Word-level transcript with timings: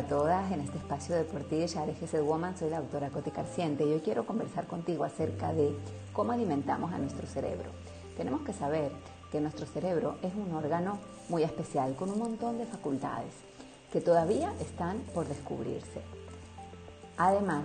espacio 0.00 1.14
deportivo 1.14 1.66
Share 1.66 1.94
Gesed 1.94 2.22
Woman, 2.22 2.56
soy 2.56 2.70
la 2.70 2.80
doctora 2.80 3.10
Cote 3.10 3.30
Carciente 3.30 3.84
y 3.84 3.92
hoy 3.92 4.00
quiero 4.00 4.24
conversar 4.24 4.66
contigo 4.66 5.04
acerca 5.04 5.52
de 5.52 5.76
cómo 6.12 6.32
alimentamos 6.32 6.92
a 6.92 6.98
nuestro 6.98 7.26
cerebro. 7.26 7.70
Tenemos 8.16 8.40
que 8.42 8.52
saber 8.52 8.92
que 9.30 9.40
nuestro 9.40 9.66
cerebro 9.66 10.16
es 10.22 10.32
un 10.34 10.54
órgano 10.54 10.98
muy 11.28 11.42
especial 11.42 11.94
con 11.96 12.10
un 12.10 12.18
montón 12.18 12.58
de 12.58 12.66
facultades 12.66 13.34
que 13.92 14.00
todavía 14.00 14.52
están 14.60 14.98
por 15.14 15.28
descubrirse. 15.28 16.00
Además, 17.18 17.64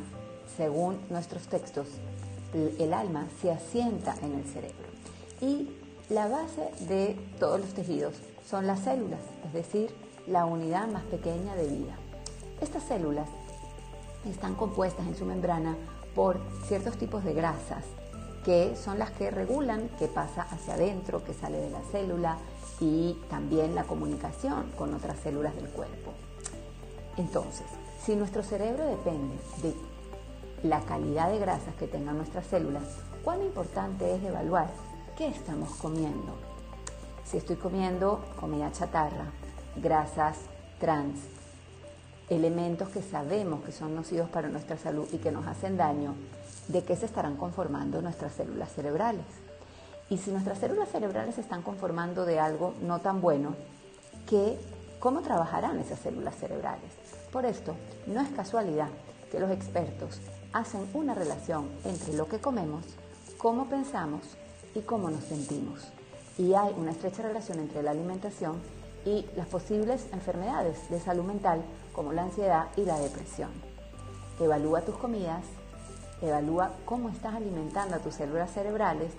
según 0.57 0.99
nuestros 1.09 1.47
textos, 1.47 1.87
el 2.53 2.93
alma 2.93 3.27
se 3.41 3.51
asienta 3.51 4.15
en 4.21 4.33
el 4.33 4.43
cerebro 4.43 4.89
y 5.41 5.69
la 6.09 6.27
base 6.27 6.71
de 6.87 7.17
todos 7.39 7.59
los 7.59 7.73
tejidos 7.73 8.15
son 8.47 8.67
las 8.67 8.81
células, 8.81 9.21
es 9.45 9.53
decir, 9.53 9.89
la 10.27 10.45
unidad 10.45 10.87
más 10.89 11.03
pequeña 11.03 11.55
de 11.55 11.67
vida. 11.67 11.97
Estas 12.61 12.83
células 12.83 13.29
están 14.25 14.55
compuestas 14.55 15.07
en 15.07 15.15
su 15.15 15.25
membrana 15.25 15.75
por 16.15 16.39
ciertos 16.67 16.97
tipos 16.97 17.23
de 17.23 17.33
grasas 17.33 17.83
que 18.45 18.75
son 18.75 18.99
las 18.99 19.09
que 19.09 19.31
regulan 19.31 19.89
qué 19.97 20.07
pasa 20.07 20.43
hacia 20.43 20.75
adentro, 20.75 21.23
qué 21.23 21.33
sale 21.33 21.57
de 21.57 21.71
la 21.71 21.81
célula 21.91 22.37
y 22.79 23.13
también 23.27 23.73
la 23.73 23.85
comunicación 23.85 24.71
con 24.77 24.93
otras 24.93 25.17
células 25.19 25.55
del 25.55 25.67
cuerpo. 25.69 26.11
Entonces, 27.17 27.65
si 28.03 28.15
nuestro 28.15 28.43
cerebro 28.43 28.85
depende 28.85 29.35
de 29.63 29.73
la 30.61 30.81
calidad 30.81 31.31
de 31.31 31.39
grasas 31.39 31.73
que 31.75 31.87
tengan 31.87 32.17
nuestras 32.17 32.45
células, 32.45 32.83
cuán 33.23 33.41
importante 33.41 34.13
es 34.13 34.23
evaluar 34.23 34.69
qué 35.17 35.27
estamos 35.27 35.71
comiendo. 35.75 36.35
Si 37.23 37.37
estoy 37.37 37.55
comiendo 37.55 38.23
comida 38.39 38.71
chatarra, 38.71 39.31
grasas 39.75 40.37
trans, 40.79 41.17
elementos 42.29 42.89
que 42.89 43.01
sabemos 43.01 43.63
que 43.63 43.71
son 43.71 43.95
nocivos 43.95 44.29
para 44.29 44.49
nuestra 44.49 44.77
salud 44.77 45.07
y 45.11 45.17
que 45.17 45.31
nos 45.31 45.45
hacen 45.47 45.77
daño, 45.77 46.15
¿de 46.67 46.83
qué 46.83 46.95
se 46.95 47.05
estarán 47.05 47.37
conformando 47.37 48.01
nuestras 48.01 48.33
células 48.33 48.71
cerebrales? 48.73 49.25
Y 50.09 50.17
si 50.17 50.31
nuestras 50.31 50.59
células 50.59 50.89
cerebrales 50.89 51.35
se 51.35 51.41
están 51.41 51.61
conformando 51.61 52.25
de 52.25 52.39
algo 52.39 52.73
no 52.81 52.99
tan 52.99 53.21
bueno, 53.21 53.55
¿qué, 54.27 54.57
¿cómo 54.99 55.21
trabajarán 55.21 55.79
esas 55.79 55.99
células 55.99 56.35
cerebrales? 56.35 56.91
Por 57.31 57.45
esto, 57.45 57.75
no 58.07 58.21
es 58.21 58.29
casualidad 58.29 58.89
que 59.31 59.39
los 59.39 59.51
expertos 59.51 60.19
hacen 60.53 60.87
una 60.93 61.13
relación 61.15 61.69
entre 61.83 62.13
lo 62.13 62.27
que 62.27 62.39
comemos, 62.39 62.85
cómo 63.37 63.67
pensamos 63.67 64.21
y 64.73 64.81
cómo 64.81 65.09
nos 65.09 65.23
sentimos. 65.23 65.81
Y 66.37 66.53
hay 66.53 66.73
una 66.77 66.91
estrecha 66.91 67.23
relación 67.23 67.59
entre 67.59 67.83
la 67.83 67.91
alimentación 67.91 68.61
y 69.05 69.25
las 69.35 69.47
posibles 69.47 70.07
enfermedades 70.11 70.89
de 70.89 70.99
salud 70.99 71.23
mental 71.23 71.61
como 71.93 72.11
la 72.11 72.23
ansiedad 72.23 72.67
y 72.75 72.83
la 72.83 72.99
depresión. 72.99 73.51
Evalúa 74.39 74.81
tus 74.81 74.97
comidas, 74.97 75.45
evalúa 76.21 76.71
cómo 76.85 77.09
estás 77.09 77.35
alimentando 77.35 77.95
a 77.95 77.99
tus 77.99 78.15
células 78.15 78.51
cerebrales 78.51 79.13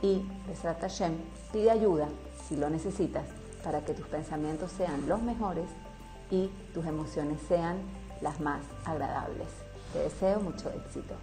y, 0.00 0.22
Besrat 0.46 0.80
Hashem, 0.80 1.14
pide 1.52 1.70
ayuda 1.70 2.08
si 2.48 2.56
lo 2.56 2.70
necesitas 2.70 3.24
para 3.62 3.84
que 3.84 3.94
tus 3.94 4.06
pensamientos 4.06 4.72
sean 4.72 5.08
los 5.08 5.22
mejores 5.22 5.66
y 6.30 6.50
tus 6.72 6.86
emociones 6.86 7.40
sean 7.46 7.78
las 8.20 8.40
más 8.40 8.62
agradables. 8.84 9.48
Te 9.92 10.00
deseo 10.00 10.40
mucho 10.40 10.70
éxito. 10.70 11.14